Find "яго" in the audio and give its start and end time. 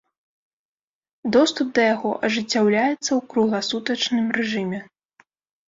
1.95-2.11